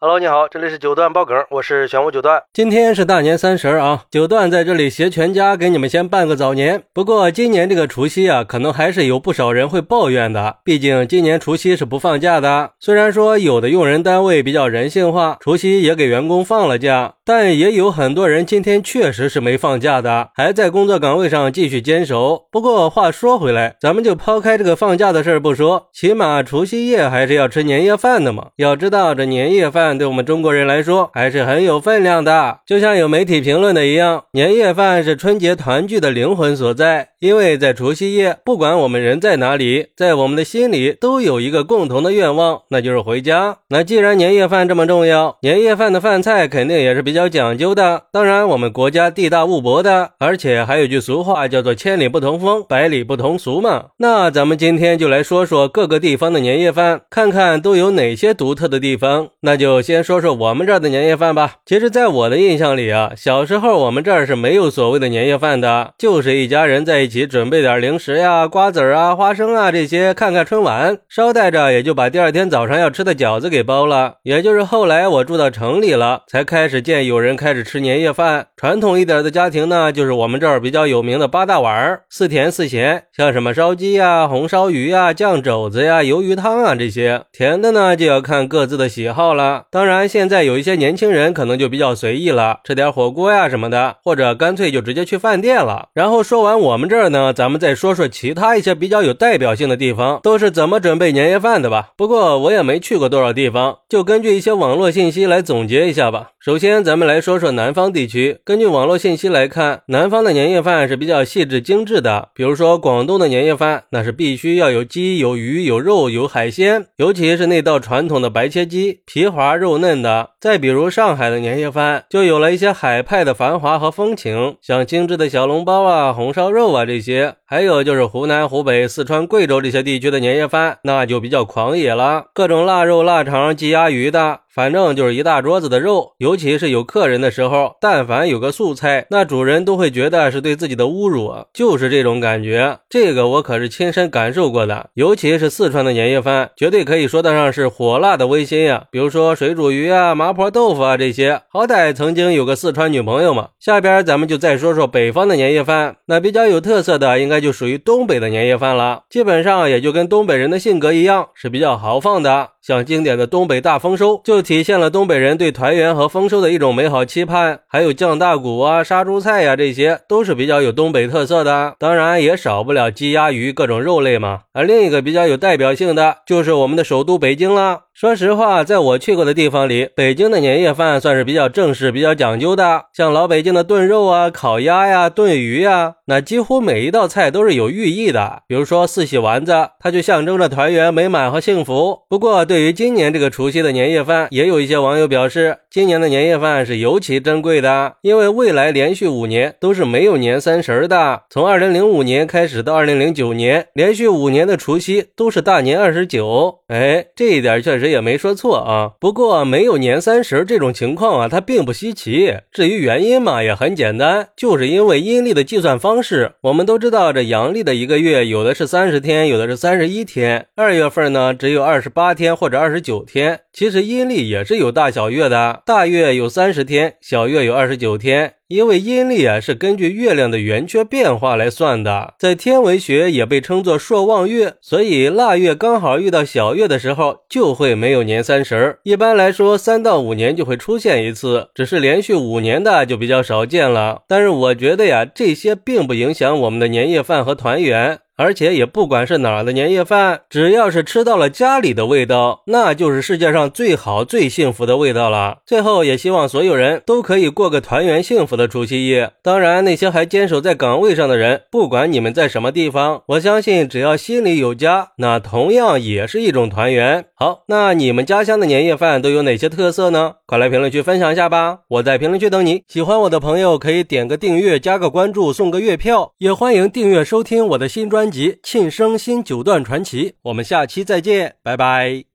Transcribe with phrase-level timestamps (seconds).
[0.00, 2.40] Hello，你好，这里是九段爆梗，我是玄武九段。
[2.52, 6.84] 今天是大年三十啊，九段在这里携全家给你们先办个早年。
[6.94, 12.70] 不过今年这个除夕啊，可能还是有不少人会抱怨的，毕竟今年除夕是不放假的。
[12.78, 22.46] 虽然说有的用人单位比较人性化，除夕也给员工放了假，但也有很多人今天确实是没放假的，还在工作岗位上继续坚守。
[22.50, 28.46] 不过话说回来，咱们就抛开这个放假的事儿不说，起码除夕夜还是要吃年夜饭的嘛。
[28.56, 29.98] 要知道这年夜饭。
[29.98, 37.10] 对我们中国人来说还是很有分量的，就像有媒体评论的一样，年夜饭是春节团聚的灵魂所在。
[37.20, 43.56] 因为在除夕夜，不管我们人在哪里，在我们的心里都有一个共同的愿望，那就是回家。
[43.70, 48.04] 那既然年夜饭这么重要，年夜饭的饭菜肯定也是比较较讲究的。
[48.12, 53.86] 当然，我们国家地大物博的，而且还有句俗话叫做“千里不同风，百里不同俗”嘛。
[53.96, 59.30] 那咱们今天就来说说各个地方的年夜饭，看看都有哪些独特的地方。
[59.40, 61.56] 那就先说说我们这儿的年夜饭吧。
[61.66, 67.08] 其实，在我的印象里啊，小时候我们这儿是没有所谓的年夜饭的，就是一家人在一。
[67.08, 74.16] 起准备点零食呀，瓜子啊、花生啊这些，看看春晚，捎带着也就把第二天早上要吃的饺子给包了。
[74.24, 78.48] 也就是后来我住到城里了，才开始见有人开始吃年夜饭。
[78.56, 87.22] 传统一点的家庭呢，就是我们这儿比较有名的八大碗儿，四甜四咸，像什么烧鸡呀、红烧鱼呀、酱肘子呀、鱿鱼汤啊这些。
[87.32, 89.64] 甜的呢，就要看各自的喜好了。
[89.70, 95.88] 当然，现在有一些年轻人可能就比较随意了，吃点火锅呀什么的，或者干脆就直接去饭店了。
[95.94, 96.98] 然后说完我们这。
[96.98, 101.90] 这儿呢，咱们再说说其他一些比较有代表性的地方，都是怎么准备年夜饭的吧。
[101.96, 106.30] 不过我也没去过多少地方，就根据一些网络信息来总结一下吧。
[106.40, 108.40] 首先，咱们们来说说南方地区。
[108.44, 112.30] 根据网络信息来看，南方的年夜饭是比较细致精致的。
[112.34, 120.30] 比如说广东的年夜饭，那是必须要有鸡、有鱼、有肉、有海鲜，尤其是那道传统的白切鸡，皮滑肉嫩的。
[120.40, 126.84] 再比如上海的年夜饭，就有了一些海派的繁华和风情，像精致的小笼包啊、红烧肉啊。
[126.84, 134.40] 这些还有就是湖南、湖北、四川、贵州这些地区的年夜饭，那就比较狂野了，各种腊肉、腊肠、鸡鸭鱼的。
[134.54, 142.78] 反正就是一大桌子的肉，尤其是有客人的时候，但凡有个素菜，那主人都会觉得是对自己的侮辱，就是这种感觉。
[142.90, 148.86] 这个我可是亲身感受过的，尤其是四川的年夜饭，绝对可以说得上是火辣的温馨呀。
[148.90, 153.50] 比如说水煮鱼啊、麻婆豆腐啊这些，好歹曾经有个四川女朋友嘛。
[153.60, 159.04] 下边咱们就再说说北方的年夜饭，那比较有特色的，应该就属于东北的年夜饭了。
[159.08, 162.50] 基本上也就跟东北人的性格一样，是比较豪放的。
[162.68, 167.60] 像经典的东北大丰收，就体现了东北人对团圆和丰收的一种美好期盼。
[167.66, 171.72] 还有酱大骨啊、杀猪菜呀，这些都是比较有东北特色的。
[171.78, 174.40] 当然也少不了鸡鸭鱼各种肉类嘛。
[174.52, 177.84] 而另一个比较有代表性的，就是我们的首都北京了。
[177.94, 182.82] 说实话，在我去过的地方里，北京的年夜饭算是比较正式、比较讲究的。
[182.94, 188.42] 像老北京的炖肉啊、烤鸭呀、炖鱼呀，那几乎每一道菜都是有寓意的。
[188.46, 192.02] 比如说四喜丸子，它就象征着团圆、美满和幸福。
[192.08, 201.22] 不过，对对于今年这个除夕的年夜饭，也有一些网友表示，今年的年夜饭是尤其珍贵的，因为未来连续五年都是没有年三十的。
[201.28, 206.60] 从二零零五年开始到二零零九年，连续五年的除夕都是大年二十九。
[206.68, 207.88] 哎，这一点确实。
[207.88, 212.34] 也没说错啊，不过没有年三十这种情况啊，它并不稀奇。
[212.52, 216.32] 至于原因嘛，也很简单，就是因为阴历的计算方式。
[216.42, 220.48] 我们都知道，这阳历的一个月有的是三十天，有的是三十一天。
[220.54, 223.40] 二月份呢，只有二十八天或者二十九天。
[223.54, 228.36] 其实阴历也是有大小月的，大月有三十天，小月有二十九天。
[228.46, 238.78] 因为阴历啊是根据月亮的圆缺变化来算的，在天文学也被称作朔望月，所以腊月刚好遇到小月的时候，就会没有年三十儿。
[238.82, 244.04] 一般来说，三到五年就会出现一次，只是连续五年的就比较少见了。
[244.08, 247.98] 但是我觉得呀，这些并不影响我们的年夜饭和团圆。
[248.18, 255.38] 而且也不管是哪儿的年夜饭，只要是吃到了家里的味道，那就是世界上最好、最幸福的味道了。
[255.46, 259.12] 最后，也希望所有人都可以过个团圆幸福的除夕夜。
[259.22, 267.04] 当然，那些还坚守在岗位上的人，不管你们在什么地方，我相信只要心里有家，那同样也是一种团圆。
[267.14, 270.14] 好，那你们家乡的年夜饭都有哪些特色呢？
[270.26, 271.60] 快来评论区分享一下吧！
[271.68, 272.64] 我在评论区等你。
[272.66, 278.07] 喜欢我的朋友可以点个订阅、加个关注、送个月票，也欢迎订阅收听我的新专。
[278.10, 282.07] 集《庆生新九段传奇》，我们下期再见，拜拜。